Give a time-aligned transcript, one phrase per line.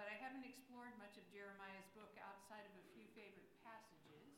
[0.00, 4.32] but I haven't explored much of Jeremiah's book outside of a few favorite passages,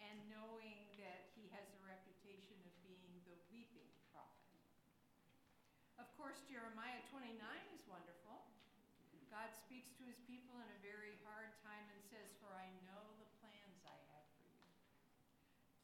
[0.00, 4.56] and knowing that he has a reputation of being the weeping prophet.
[6.00, 7.36] Of course, Jeremiah 29
[7.76, 8.48] is wonderful.
[9.28, 13.12] God speaks to his people in a very hard time and says, For I know
[13.20, 14.72] the plans I have for you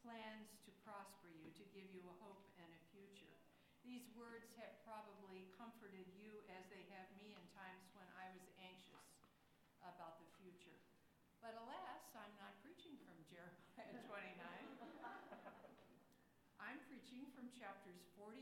[0.00, 3.36] plans to prosper you, to give you a hope and a future.
[3.85, 8.49] These words have probably comforted you as they have me in times when I was
[8.57, 9.05] anxious
[9.85, 10.80] about the future.
[11.44, 14.40] But alas, I'm not preaching from Jeremiah 29.
[16.57, 18.32] I'm preaching from chapters 42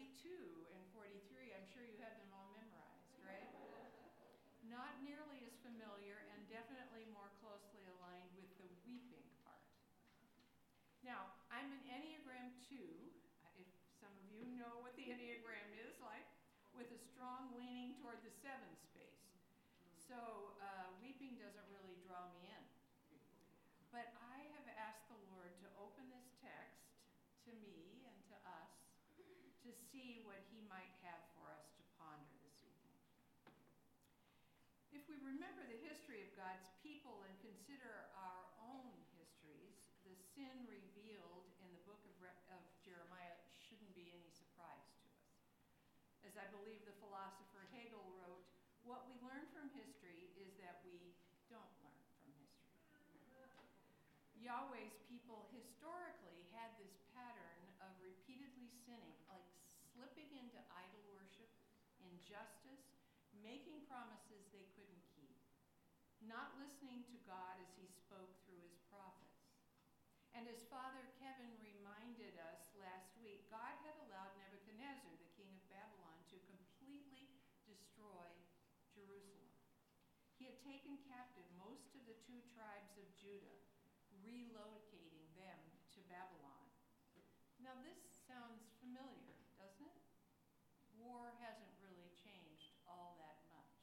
[0.70, 1.50] and 43.
[1.50, 3.50] I'm sure you have them all memorized, right?
[4.70, 9.66] Not nearly as familiar and definitely more closely aligned with the weeping part.
[11.02, 13.66] Now, I'm an Enneagram 2, uh, if
[13.98, 16.30] some of you know what the Enneagram is like,
[16.78, 19.26] with a strong leaning toward the seven space.
[20.06, 22.62] So uh, weeping doesn't really draw me in.
[23.90, 26.78] But I have asked the Lord to open this text
[27.42, 28.70] to me and to us
[29.66, 32.96] to see what He might have for us to ponder this evening.
[34.96, 39.76] If we remember the history of God's people and consider our own histories,
[40.08, 45.06] the sin revealed in the book of, Re- of Jeremiah shouldn't be any surprise to
[45.12, 45.28] us.
[46.24, 48.48] As I believe the philosopher Hegel wrote,
[48.88, 51.12] what we learn from history is that we
[51.52, 52.72] don't learn from history.
[54.42, 59.46] Yahweh's people historically had this pattern of repeatedly sinning, like
[59.94, 61.46] slipping into idol worship,
[62.22, 63.02] injustice,
[63.42, 65.34] making promises they couldn't keep,
[66.22, 69.42] not listening to God as he spoke through his prophets.
[70.30, 75.66] And as Father Kevin reminded us last week, God had allowed Nebuchadnezzar, the king of
[75.66, 77.26] Babylon, to completely
[77.66, 78.30] destroy
[78.94, 79.50] Jerusalem.
[80.38, 83.58] He had taken captive most of the two tribes of Judah,
[84.22, 85.58] relocating them
[85.98, 86.70] to Babylon.
[87.58, 87.98] Now, this
[88.30, 90.02] sounds familiar, doesn't it?
[91.02, 93.74] war hasn't really changed all that much.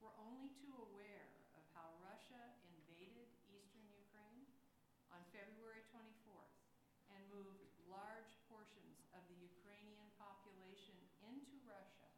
[0.00, 2.40] We're only too aware of how Russia
[2.72, 4.48] invaded eastern Ukraine
[5.12, 6.56] on February 24th
[7.12, 12.08] and moved large portions of the Ukrainian population into Russia,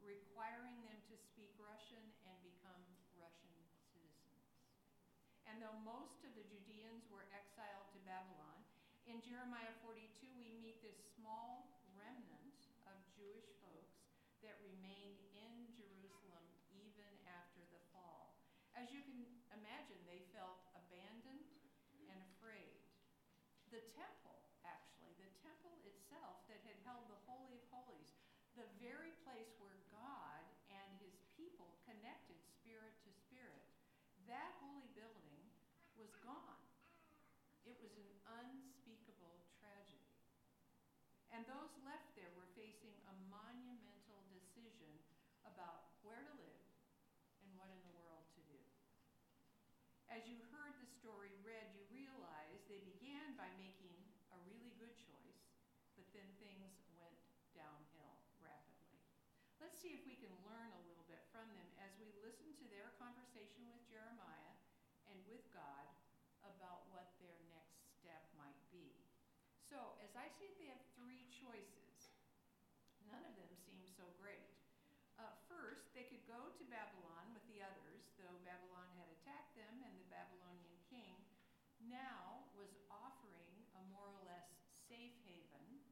[0.00, 2.80] requiring them to speak Russian and become
[3.20, 3.52] Russian
[3.92, 4.48] citizens.
[5.44, 8.64] And though most of the Judeans were exiled to Babylon,
[9.04, 10.00] in Jeremiah 42,
[10.40, 12.56] we meet this small remnant
[12.88, 14.00] of Jewish folks
[14.40, 16.40] that remained in Jerusalem
[16.72, 18.32] even after the fall.
[18.72, 21.52] As you can imagine, they felt abandoned
[22.08, 22.80] and afraid.
[23.68, 28.16] The temple, actually, the temple itself that had held the Holy of Holies,
[28.56, 33.68] the very place where God and his people connected spirit to spirit,
[34.24, 35.44] that holy building
[35.94, 36.64] was gone.
[37.68, 38.10] It was an
[38.44, 40.12] unspeakable tragedy.
[41.32, 44.96] And those left there were facing a monumental decision
[45.44, 46.64] about where to live
[47.44, 48.60] and what in the world to do.
[50.08, 53.96] As you heard the story read, you realize they began by making
[54.30, 55.42] a really good choice,
[55.98, 57.18] but then things went
[57.50, 59.00] downhill rapidly.
[59.58, 62.66] Let's see if we can learn a little bit from them as we listen to
[62.70, 64.54] their conversation with Jeremiah
[65.10, 65.86] and with God
[66.44, 68.92] about what their next step might be.
[69.74, 72.14] So, as I see it, they have three choices.
[73.10, 74.54] None of them seem so great.
[75.18, 79.82] Uh, first, they could go to Babylon with the others, though Babylon had attacked them,
[79.82, 81.26] and the Babylonian king
[81.90, 84.46] now was offering a more or less
[84.86, 85.82] safe haven,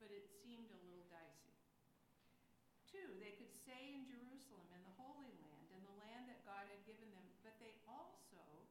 [0.00, 1.60] but it seemed a little dicey.
[2.88, 6.64] Two, they could stay in Jerusalem, in the Holy Land, in the land that God
[6.72, 8.64] had given them, but they also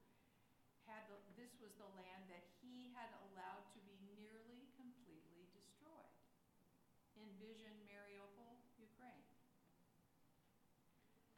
[0.86, 6.14] had the, this was the land that he had allowed to be nearly completely destroyed.
[7.36, 9.28] Envision Mariupol, Ukraine.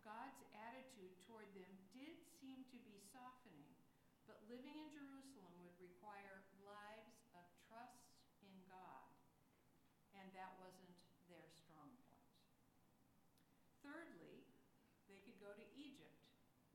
[0.06, 3.74] God's attitude toward them did seem to be softening,
[4.30, 8.14] but living in Jerusalem would require lives of trust
[8.46, 9.10] in God,
[10.14, 12.30] and that wasn't their strong point.
[13.82, 14.46] Thirdly,
[15.10, 16.22] they could go to Egypt,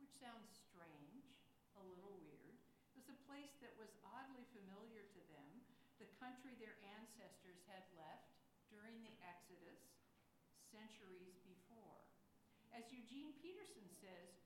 [0.03, 1.39] which sounds strange
[1.79, 2.59] a little weird.
[2.91, 5.63] It was a place that was oddly familiar to them,
[6.03, 8.22] the country their ancestors had left
[8.93, 9.81] during the Exodus
[10.69, 12.05] centuries before.
[12.77, 14.37] As Eugene Peterson says,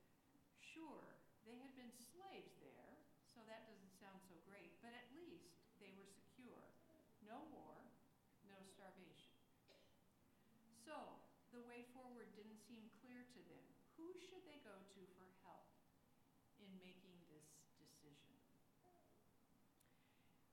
[0.63, 2.95] sure, they had been slaves there,
[3.35, 5.51] so that doesn't sound so great, but at least
[5.83, 6.63] they were secure.
[7.27, 7.91] No war,
[8.47, 9.35] no starvation.
[10.87, 10.95] So,
[11.51, 13.67] the way forward didn't seem clear to them.
[13.99, 15.75] Who should they go to for help
[16.63, 17.51] in making this
[17.83, 18.39] decision?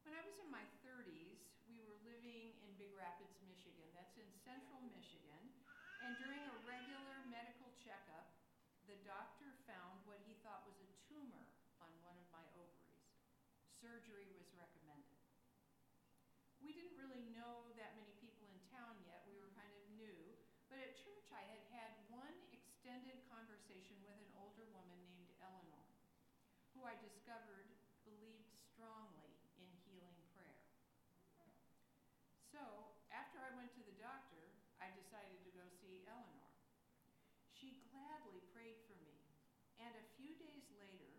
[0.02, 0.66] When I was in my
[4.44, 5.44] central Michigan.
[6.04, 8.36] And during a regular medical checkup,
[8.86, 11.48] the doctor found what he thought was a tumor
[11.80, 13.08] on one of my ovaries.
[13.80, 15.20] Surgery was recommended.
[16.60, 19.28] We didn't really know that many people in town yet.
[19.28, 20.16] We were kind of new.
[20.72, 25.88] But at church, I had had one extended conversation with an older woman named Eleanor,
[26.76, 27.68] who I discovered
[28.08, 30.64] believed strongly in healing prayer.
[32.52, 36.52] So, after I went to the doctor, I decided to go see Eleanor.
[37.54, 39.16] She gladly prayed for me,
[39.80, 41.14] and a few days later,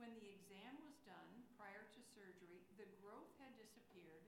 [0.00, 4.24] when the exam was done prior to surgery, the growth had disappeared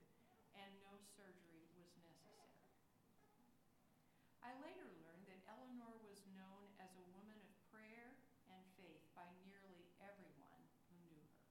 [0.53, 2.61] and no surgery was necessary.
[4.45, 8.13] I later learned that Eleanor was known as a woman of prayer
[8.53, 10.61] and faith by nearly everyone
[10.93, 11.49] who knew her.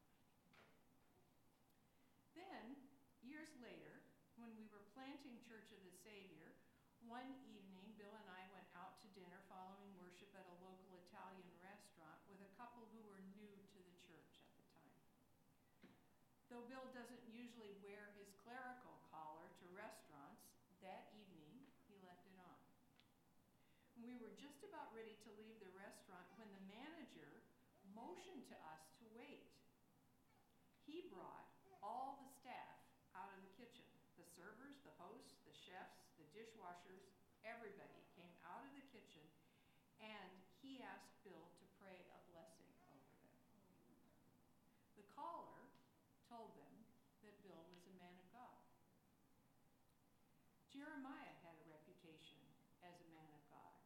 [2.38, 2.78] Then,
[3.26, 4.06] years later,
[4.38, 6.54] when we were planting Church of the Savior,
[7.10, 11.50] one evening Bill and I went out to dinner following worship at a local Italian
[11.58, 14.94] restaurant with a couple who were new to the church at the time.
[16.52, 20.44] Though Bill doesn't usually wear his clerical collar to restaurants,
[20.84, 22.60] that evening he left it on.
[23.96, 27.40] We were just about ready to leave the restaurant when the manager
[27.96, 29.48] motioned to us to wait.
[30.84, 31.48] He brought
[31.80, 32.84] all the staff
[33.16, 33.88] out of the kitchen
[34.20, 37.08] the servers, the hosts, the chefs, the dishwashers,
[37.48, 39.24] everybody came out of the kitchen
[40.04, 43.40] and he asked Bill to pray a blessing over them.
[45.00, 45.72] The caller
[46.32, 46.74] told them
[47.20, 48.56] that Bill was a man of God.
[50.82, 52.42] Jeremiah had a reputation
[52.82, 53.78] as a man of God,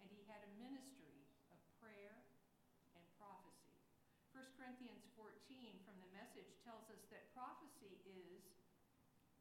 [0.00, 2.24] and he had a ministry of prayer
[2.96, 3.76] and prophecy.
[4.32, 5.28] 1 Corinthians 14
[5.84, 8.48] from the message tells us that prophecy is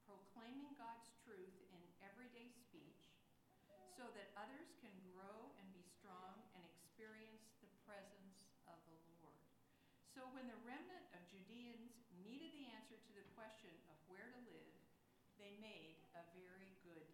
[0.03, 3.07] proclaiming God's truth in everyday speech
[3.95, 9.47] so that others can grow and be strong and experience the presence of the Lord.
[10.11, 14.39] So when the remnant of Judeans needed the answer to the question of where to
[14.43, 14.75] live,
[15.39, 17.07] they made a very good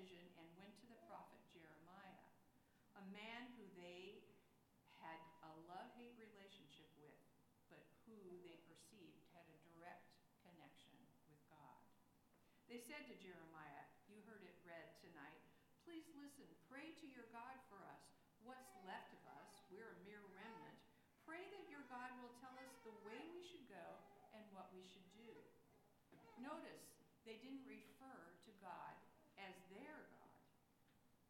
[0.00, 2.24] decision and went to the prophet Jeremiah,
[2.96, 4.24] a man who they
[4.96, 7.20] had a love hate relationship with,
[7.68, 10.08] but who they perceived had a direct
[10.40, 10.96] connection
[11.28, 11.76] with God.
[12.72, 15.44] They said to Jeremiah, You heard it read tonight,
[15.84, 18.00] please listen, pray to your God for us.
[18.40, 20.80] What's left of us, we're a mere remnant.
[21.28, 24.00] Pray that your God will tell us the way we should go
[24.32, 25.28] and what we should do.
[26.40, 26.88] Notice
[27.28, 28.96] they didn't refer to God
[29.40, 30.36] as their God.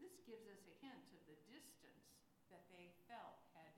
[0.03, 2.11] This gives us a hint of the distance
[2.51, 3.71] that they felt had,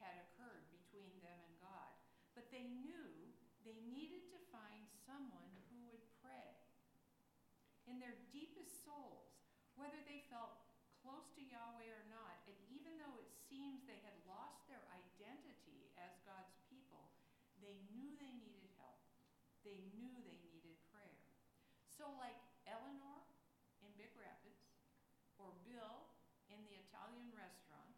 [0.00, 1.92] had occurred between them and God.
[2.32, 3.28] But they knew
[3.68, 6.56] they needed to find someone who would pray.
[7.84, 9.30] In their deepest souls,
[9.74, 10.62] whether they felt
[11.02, 15.90] close to Yahweh or not, and even though it seems they had lost their identity
[15.98, 17.10] as God's people,
[17.58, 19.02] they knew they needed help.
[19.66, 21.22] They knew they needed prayer.
[21.90, 23.22] So, like Eleanor
[23.82, 24.62] in Big Rapids,
[25.38, 26.06] or Bill
[26.50, 27.94] in the Italian restaurant,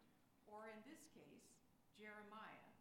[0.49, 1.45] or in this case,
[1.93, 2.73] Jeremiah,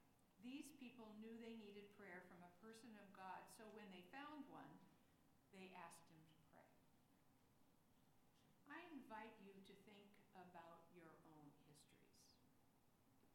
[0.45, 3.45] these people knew they needed prayer from a person of God.
[3.57, 4.73] So, when they found one,
[5.53, 6.69] they asked him to pray.
[8.69, 12.19] I invite you to think about your own histories.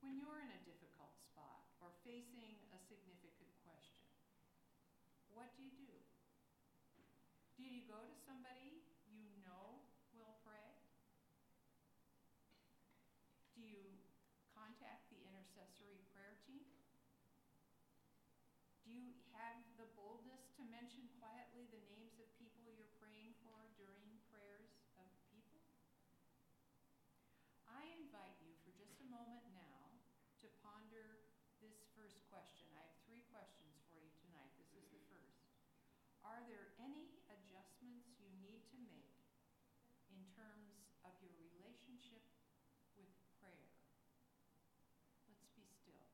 [0.04, 4.04] When you're in a difficult spot or facing a significant question,
[5.32, 5.96] what do you do?
[7.56, 10.68] Do you go to somebody you know will pray?
[13.56, 13.80] Do you
[14.52, 16.68] contact the intercessory prayer team?
[18.84, 23.72] Do you have the boldness to mention quietly the names of people you're praying for
[23.80, 25.40] during prayers of people?
[27.80, 30.04] I invite you for just a moment now
[30.44, 31.24] to ponder
[31.64, 32.70] this first question.
[32.78, 34.54] I have three questions for you tonight.
[34.62, 35.50] This is the first.
[36.22, 39.18] Are there any adjustments you need to make
[40.14, 42.22] in terms of your relationship
[42.94, 43.10] with
[43.42, 43.74] prayer?
[45.26, 46.06] Let's be still.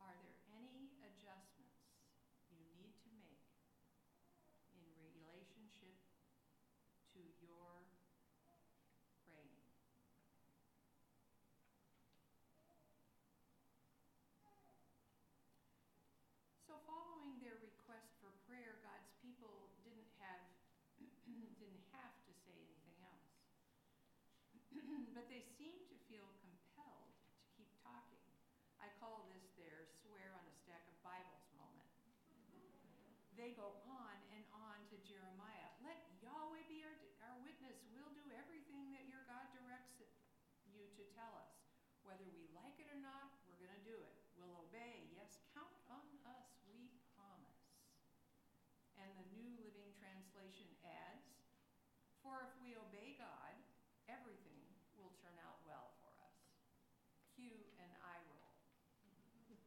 [0.00, 1.84] Are there any adjustments
[2.48, 3.44] you need to make
[4.72, 6.00] in relationship
[7.18, 7.82] to your
[9.24, 9.58] praying?
[16.68, 20.44] So following their request for prayer, God's people didn't have
[21.58, 23.32] didn't have to say anything else.
[25.16, 28.18] but they they seem to feel compelled to keep talking.
[28.82, 31.86] I call this their swear on a stack of Bibles moment.
[33.38, 35.70] They go on and on to Jeremiah.
[35.86, 36.98] Let Yahweh be our,
[37.30, 37.78] our witness.
[37.94, 40.10] We'll do everything that your God directs it,
[40.74, 41.50] you to tell us.
[42.06, 44.14] Whether we like it or not, we're going to do it.
[44.38, 45.10] We'll obey.
[45.10, 47.74] Yes, count on us, we promise.
[48.94, 51.26] And the New Living Translation adds
[52.22, 53.58] For if we obey God,
[54.06, 54.62] everything
[54.94, 56.38] will turn out well for us.
[57.34, 58.54] Cue an eye roll.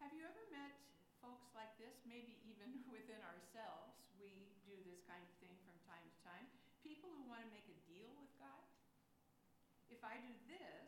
[0.00, 0.80] Have you ever met
[1.20, 1.92] folks like this?
[2.08, 6.48] Maybe even within ourselves, we do this kind of thing from time to time.
[6.80, 8.64] People who want to make a deal with God.
[9.92, 10.86] If I do this,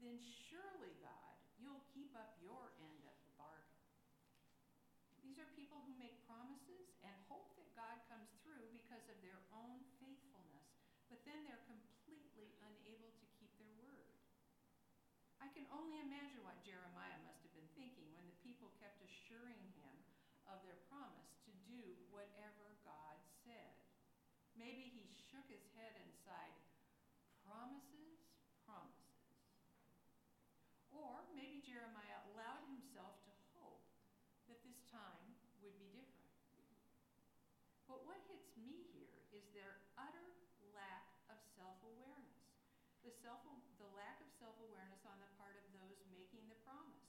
[0.00, 0.16] then
[0.48, 3.84] surely, God, you'll keep up your end of the bargain.
[5.22, 9.38] These are people who make promises and hope that God comes through because of their
[9.54, 10.66] own faithfulness,
[11.12, 14.10] but then they're completely unable to keep their word.
[15.38, 19.60] I can only imagine what Jeremiah must have been thinking when the people kept assuring
[19.78, 19.94] him
[20.50, 23.76] of their promise to do whatever God said.
[24.58, 26.58] Maybe he shook his head and sighed,
[27.46, 28.22] Promises,
[28.66, 29.18] promises.
[30.94, 33.80] Or maybe Jeremiah allowed himself to hope
[34.44, 35.32] that this time
[35.64, 36.28] would be different.
[37.88, 40.36] But what hits me here is their utter
[40.76, 42.44] lack of self awareness.
[43.00, 47.08] The, the lack of self awareness on the part of those making the promise.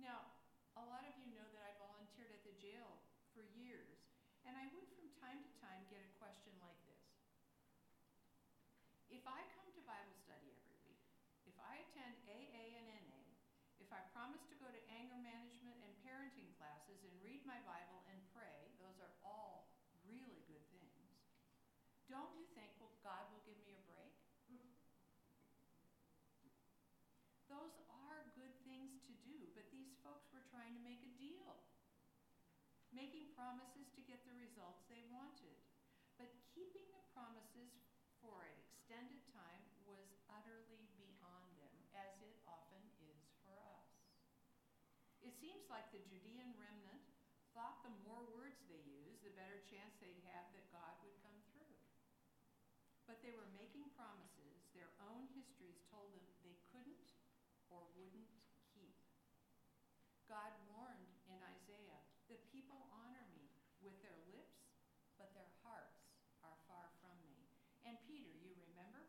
[0.00, 0.32] Now,
[0.80, 3.04] a lot of you know that I volunteered at the jail
[3.36, 4.00] for years,
[4.48, 7.04] and I would from time to time get a question like this
[9.12, 11.04] If I come to Bible study every week,
[11.44, 13.22] if I attend AA and NA,
[13.80, 18.04] if I promise to go to anger management and parenting classes and read my Bible
[18.12, 19.72] and pray, those are all
[20.04, 21.16] really good things.
[22.12, 24.12] Don't you think, well, God will give me a break?
[27.48, 31.56] Those are good things to do, but these folks were trying to make a deal,
[32.92, 35.56] making promises to get the results they wanted.
[36.20, 37.72] But keeping the promises
[38.20, 43.86] for an extended time was utterly beyond them, as it often is for us.
[45.24, 47.04] It seems like the Judean remnant
[47.52, 51.40] thought the more words they used, the better chance they'd have that God would come
[51.52, 51.76] through.
[53.08, 57.16] But they were making promises their own histories told them they couldn't
[57.72, 58.32] or wouldn't
[58.74, 58.96] keep.
[60.28, 63.48] God warned in Isaiah, The people honor me
[63.80, 64.68] with their lips,
[65.16, 66.02] but their hearts
[66.44, 67.46] are far from me.
[67.86, 69.06] And Peter, you remember?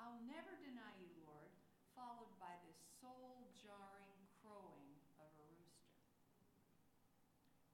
[0.00, 1.52] I'll never deny you, Lord,
[1.92, 6.00] followed by this soul jarring crowing of a rooster.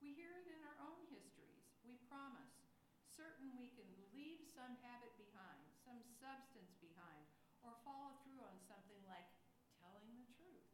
[0.03, 1.69] We hear it in our own histories.
[1.85, 2.57] We promise,
[3.05, 3.85] certain we can
[4.17, 7.29] leave some habit behind, some substance behind,
[7.61, 9.29] or follow through on something like
[9.77, 10.73] telling the truth.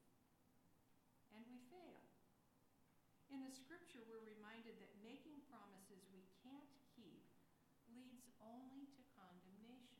[1.34, 1.98] And we fail.
[3.34, 7.26] In the scripture, we're reminded that making promises we can't keep
[7.90, 9.98] leads only to condemnation.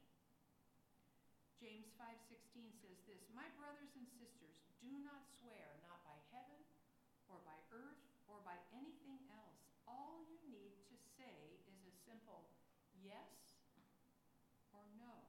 [1.58, 6.62] James 5:16 says this, "My brothers and sisters, do not swear not by heaven
[7.26, 9.60] or by earth or by anything else.
[9.84, 12.48] All you need to say is a simple
[13.02, 13.34] yes
[14.72, 15.26] or no.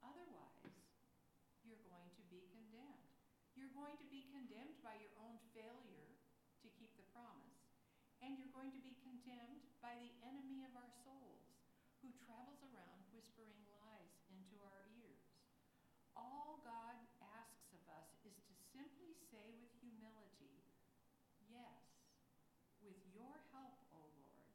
[0.00, 0.74] Otherwise,
[1.66, 3.10] you're going to be condemned.
[3.58, 6.10] You're going to be condemned by your own failure
[6.62, 7.58] to keep the promise,
[8.22, 11.54] and you're going to be condemned by the enemy of our souls
[12.04, 15.24] who travels around whispering lies into our ears.
[16.14, 20.60] All God asks of us is to simply say with humility,
[21.48, 21.84] Yes,
[22.82, 24.52] with your help, O Lord,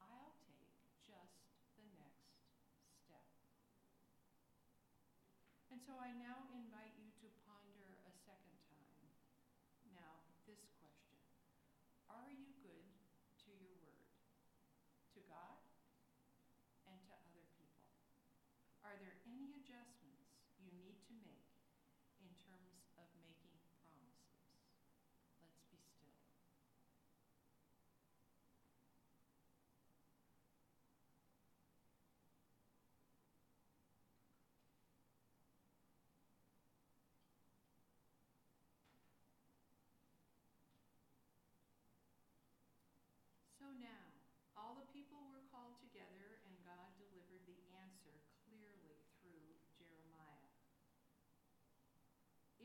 [0.00, 0.72] I'll take
[1.04, 1.42] just
[1.76, 2.32] the next
[3.04, 3.26] step.
[5.80, 9.00] And so I now invite you to ponder a second time.
[9.96, 11.16] Now, this question.
[12.12, 14.04] Are you good to your word,
[15.16, 15.56] to God,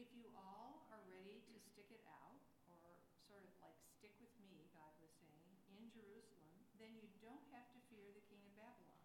[0.06, 2.38] if you all are ready to stick it out,
[2.70, 2.94] or
[3.26, 7.66] sort of like stick with me, God was saying, in Jerusalem, then you don't have
[7.74, 9.02] to fear the king of Babylon.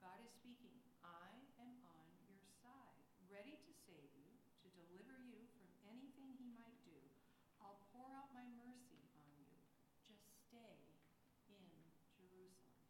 [0.00, 1.28] God is speaking, I
[1.60, 4.32] am on your side, ready to save you,
[4.64, 6.96] to deliver you from anything he might do.
[7.60, 9.52] I'll pour out my mercy on you.
[10.08, 10.88] Just stay
[11.52, 11.68] in
[12.16, 12.80] Jerusalem.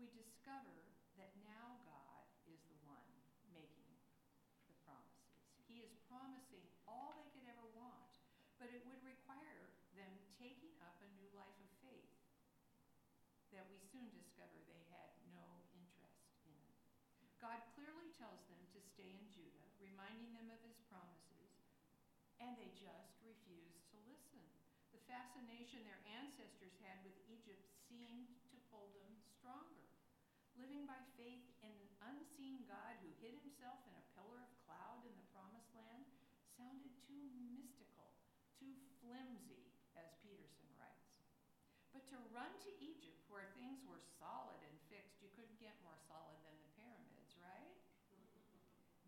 [0.00, 0.88] We discover
[1.20, 1.84] that now
[13.98, 15.42] soon discover they had no
[15.74, 16.62] interest in.
[17.42, 21.50] God clearly tells them to stay in Judah, reminding them of his promises,
[22.38, 24.46] and they just refuse to listen.
[24.94, 29.90] The fascination their ancestors had with Egypt seemed to pull them stronger.
[30.54, 35.02] Living by faith in an unseen God who hid himself in a pillar of cloud
[35.02, 36.06] in the promised land
[36.54, 38.14] sounded too mystical,
[38.62, 41.18] too flimsy, as Peterson writes.
[41.90, 45.98] But to run to Egypt, where things were solid and fixed, you couldn't get more
[46.10, 47.76] solid than the pyramids, right?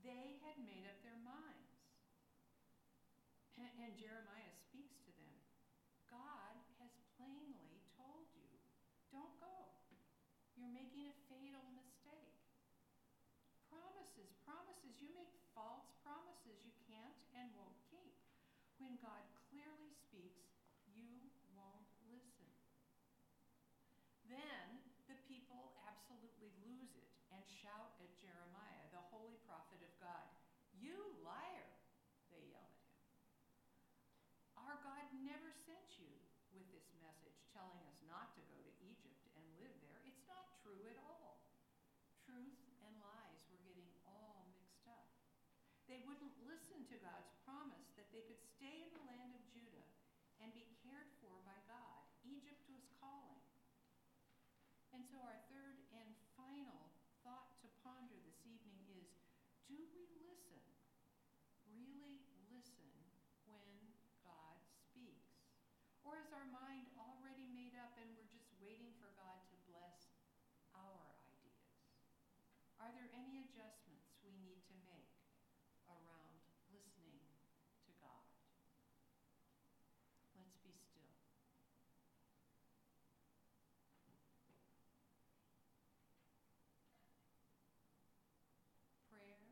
[0.00, 1.74] They made up their minds.
[3.60, 5.34] And, and Jeremiah speaks to them
[6.08, 8.48] God has plainly told you,
[9.12, 9.70] don't go.
[10.60, 12.36] You're making a fatal mistake.
[13.72, 14.92] Promises, promises.
[15.00, 18.12] You make false promises you can't and won't keep.
[18.76, 20.52] When God clearly speaks,
[20.92, 22.52] you won't listen.
[24.28, 30.28] Then the people absolutely lose it and shout at Jeremiah, the holy prophet of God.
[30.76, 30.92] You
[31.24, 31.72] liar,
[32.28, 33.00] they yell at him.
[34.60, 36.12] Our God never sent you
[36.52, 40.00] with this message telling us not to go to Egypt and live there.
[40.06, 41.42] It's not true at all.
[42.22, 45.10] Truth and lies were getting all mixed up.
[45.90, 49.88] They wouldn't listen to God's promise that they could stay in the land of Judah
[50.38, 52.06] and be cared for by God.
[52.22, 53.42] Egypt was calling.
[54.94, 56.90] And so, our third and final
[57.22, 59.06] thought to ponder this evening is
[59.70, 60.62] do we listen?
[61.70, 62.90] Really listen
[63.46, 63.70] when
[64.26, 64.58] God
[64.90, 65.30] speaks?
[66.02, 66.90] Or is our mind
[67.98, 70.14] we're just waiting for God to bless
[70.74, 71.74] our ideas?
[72.78, 75.10] Are there any adjustments we need to make
[75.90, 76.38] around
[76.70, 77.18] listening
[77.84, 78.24] to God?
[80.38, 81.10] Let's be still.
[89.10, 89.42] Prayer,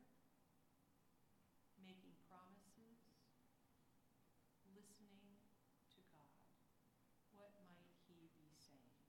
[1.77, 2.97] making promises,
[4.73, 5.35] listening
[5.93, 6.39] to God.
[7.35, 9.03] What might He be saying?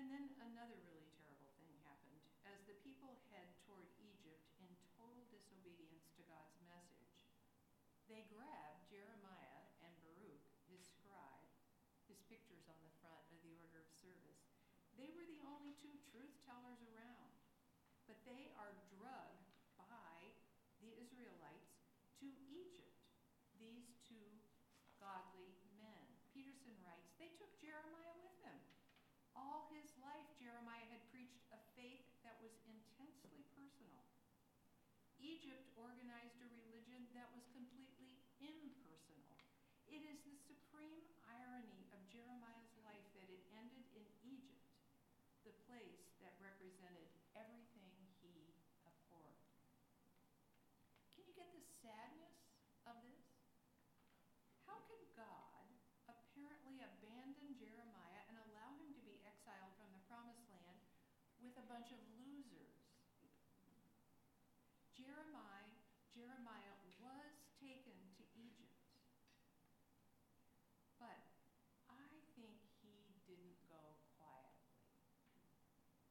[0.00, 2.20] And then another really terrible thing happened.
[2.44, 7.16] As the people head toward Egypt in total disobedience to God's message,
[8.12, 11.48] they grabbed Jeremiah and Baruch, his scribe,
[12.12, 14.52] his pictures on the front of the order of service.
[15.00, 17.32] They were the only two truth tellers around,
[18.04, 19.48] but they are drugged
[19.80, 20.28] by
[20.84, 21.80] the Israelites
[22.20, 23.00] to Egypt,
[23.56, 24.28] these two
[25.00, 26.04] godly men.
[26.36, 28.60] Peterson writes, they took Jeremiah with them.
[29.38, 34.02] All his life, Jeremiah had preached a faith that was intensely personal.
[35.20, 39.36] Egypt organized a religion that was completely impersonal.
[39.84, 44.64] It is the supreme irony of Jeremiah's life that it ended in Egypt,
[45.44, 47.92] the place that represented everything
[48.24, 48.56] he
[48.88, 49.44] abhorred.
[51.12, 52.36] Can you get the sadness
[52.88, 53.24] of this?
[54.64, 55.68] How could God
[56.08, 60.80] apparently abandon Jeremiah and allow him to be exiled from the promised land
[61.44, 62.00] with a bunch of?
[65.00, 65.80] Jeremiah,
[66.12, 68.76] Jeremiah was taken to Egypt.
[71.00, 71.16] But
[71.88, 72.04] I
[72.36, 72.92] think he
[73.24, 74.76] didn't go quietly.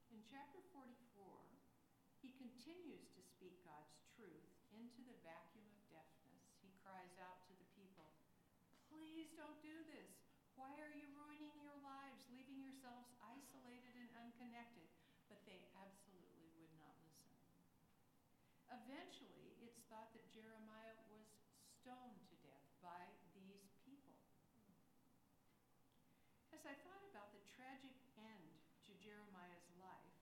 [0.10, 0.89] In chapter 44,
[2.25, 6.41] he continues to speak God's truth into the vacuum of deafness.
[6.65, 8.10] He cries out to the people,
[8.89, 10.10] Please don't do this.
[10.58, 14.89] Why are you ruining your lives, leaving yourselves isolated and unconnected?
[15.30, 17.30] But they absolutely would not listen.
[18.89, 21.21] Eventually, it's thought that Jeremiah was
[21.78, 23.06] stoned to death by
[23.38, 24.17] these people.
[26.49, 28.49] As I thought about the tragic end
[28.89, 30.17] to Jeremiah's life,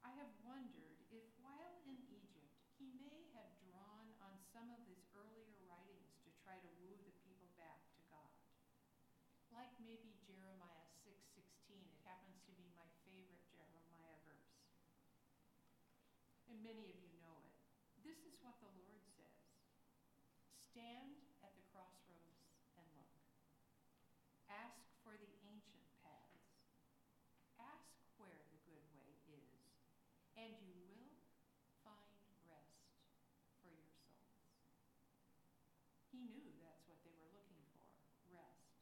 [0.00, 5.04] I have wondered if while in Egypt he may have drawn on some of his
[5.12, 8.32] earlier writings to try to woo the people back to God.
[9.52, 11.84] Like maybe Jeremiah 6:16.
[11.84, 14.56] It happens to be my favorite Jeremiah verse.
[16.48, 17.09] And many of you
[18.30, 19.42] is what the Lord says.
[20.70, 22.46] Stand at the crossroads
[22.78, 23.10] and look.
[24.46, 26.46] Ask for the ancient paths.
[27.58, 27.90] Ask
[28.22, 29.58] where the good way is,
[30.38, 30.80] and you
[36.10, 37.86] he knew that's what they were looking for
[38.28, 38.76] rest.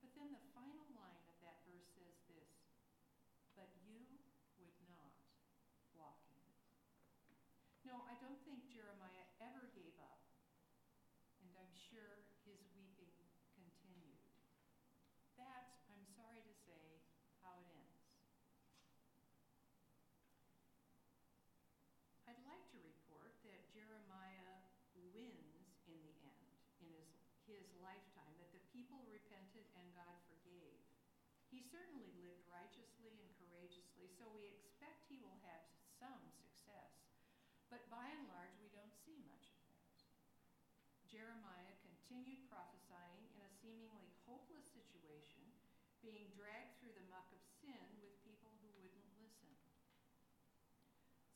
[0.00, 2.48] But then the final line of that verse says this
[3.52, 4.08] But you
[4.56, 5.12] would not
[5.98, 6.64] walk in it.
[7.88, 10.20] No, I don't think Jeremiah ever gave up,
[11.40, 13.16] and I'm sure his weeping
[13.56, 14.20] continued.
[15.40, 17.00] That's, I'm sorry to say,
[17.40, 18.04] how it ends.
[22.28, 26.52] I'd like to report that Jeremiah wins in the end,
[26.84, 27.08] in his,
[27.48, 30.84] his lifetime, that the people repented and God forgave.
[31.48, 35.64] He certainly lived righteously and courageously, so we expect he will have
[35.96, 37.08] some success.
[37.68, 39.92] But by and large, we don't see much of that.
[41.04, 41.76] Jeremiah
[42.08, 45.44] continued prophesying in a seemingly hopeless situation,
[46.00, 49.52] being dragged through the muck of sin with people who wouldn't listen.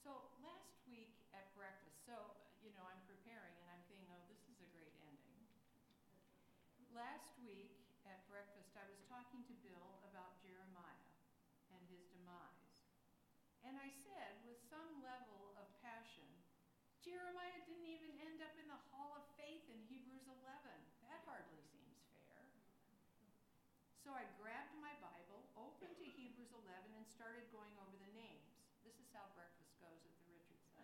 [0.01, 4.41] So last week at breakfast, so, you know, I'm preparing and I'm thinking, oh, this
[4.49, 5.45] is a great ending.
[6.97, 7.77] Last week
[8.09, 11.13] at breakfast, I was talking to Bill about Jeremiah
[11.69, 12.81] and his demise.
[13.61, 16.33] And I said, with some level of passion,
[17.03, 20.39] Jeremiah didn't even end up in the hall of faith in Hebrews 11.
[21.03, 22.47] That hardly seems fair.
[24.03, 28.51] So I grabbed my Bible, opened to Hebrews 11, and started going over the names.
[28.83, 30.75] This is how breakfast goes at the Richardson.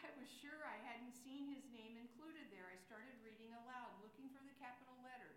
[0.00, 2.64] I was sure I hadn't seen his name included there.
[2.64, 5.36] I started reading aloud, looking for the capital letters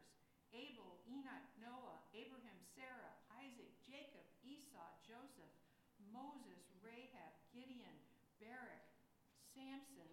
[0.56, 5.56] Abel, Enoch, Noah, Abraham, Sarah, Isaac, Jacob, Esau, Joseph,
[6.12, 8.00] Moses, Rahab, Gideon,
[8.40, 8.84] Barak,
[9.52, 10.12] Samson,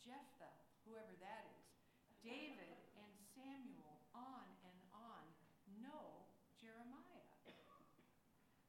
[0.00, 0.56] Jephthah,
[0.88, 1.68] whoever that is,
[2.24, 5.24] David, and Samuel, on and on.
[5.78, 6.26] No
[6.58, 7.24] Jeremiah.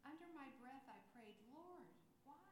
[0.05, 1.89] Under my breath, I prayed, Lord,
[2.25, 2.49] why?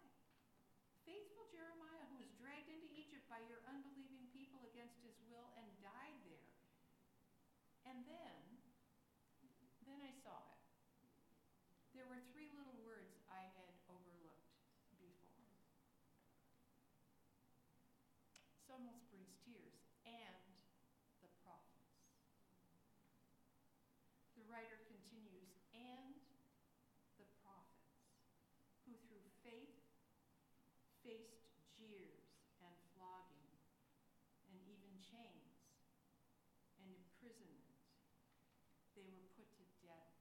[1.06, 5.66] Faithful Jeremiah, who was dragged into Egypt by your unbelieving people against his will and
[5.82, 6.54] died there.
[7.90, 8.38] And then,
[9.90, 10.62] then I saw it.
[11.98, 14.54] There were three little words I had overlooked
[15.02, 15.50] before.
[18.62, 19.82] This almost brings tears.
[20.06, 20.38] And
[21.26, 21.98] the prophets.
[24.38, 26.14] The writer continues, and
[27.18, 28.06] the prophets,
[28.86, 29.82] who through faith
[31.02, 31.42] faced
[31.74, 32.30] jeers
[32.62, 33.50] and flogging,
[34.46, 35.58] and even chains
[36.78, 37.82] and imprisonment.
[38.94, 40.14] They were put to death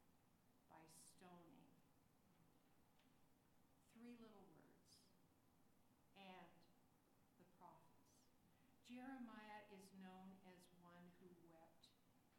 [0.72, 1.60] by stoning.
[3.92, 4.96] Three little words.
[6.16, 6.48] And
[7.36, 7.96] the prophets.
[8.96, 11.92] Jeremiah is known as one who wept,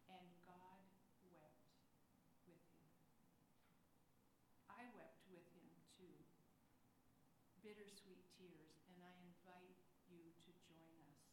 [0.10, 0.82] and God
[1.30, 1.70] wept
[2.50, 2.98] with him.
[4.65, 6.17] I wept with him too.
[7.62, 11.30] Bittersweet tears, and I invite you to join us.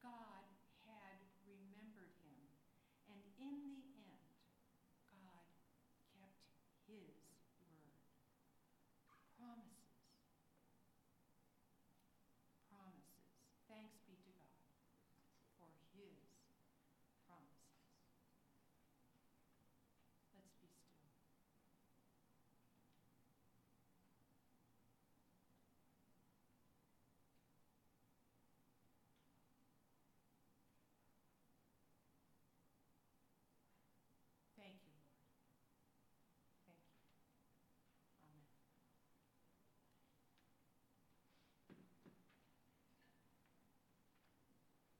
[0.00, 0.48] God
[0.88, 2.40] had remembered him,
[3.12, 3.87] and in the